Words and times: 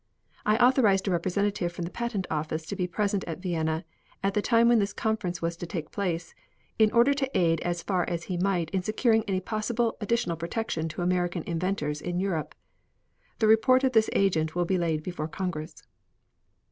I 0.47 0.57
authorized 0.57 1.07
a 1.07 1.11
representative 1.11 1.71
from 1.71 1.83
the 1.85 1.91
Patent 1.91 2.25
Office 2.31 2.65
to 2.65 2.75
be 2.75 2.87
present 2.87 3.23
at 3.25 3.37
Vienna 3.37 3.85
at 4.23 4.33
the 4.33 4.41
time 4.41 4.67
when 4.67 4.79
this 4.79 4.93
conference 4.93 5.43
was 5.43 5.55
to 5.57 5.67
take 5.67 5.91
place, 5.91 6.33
in 6.79 6.91
order 6.91 7.13
to 7.13 7.37
aid 7.37 7.61
as 7.61 7.83
far 7.83 8.09
as 8.09 8.23
he 8.23 8.35
might 8.35 8.71
in 8.71 8.81
securing 8.81 9.23
any 9.27 9.39
possible 9.39 9.97
additional 10.01 10.37
protection 10.37 10.89
to 10.89 11.03
American 11.03 11.43
inventors 11.43 12.01
in 12.01 12.19
Europe. 12.19 12.55
The 13.37 13.45
report 13.47 13.83
of 13.83 13.91
this 13.91 14.09
agent 14.13 14.55
will 14.55 14.65
be 14.65 14.79
laid 14.79 15.03
before 15.03 15.27
Congress. 15.27 15.83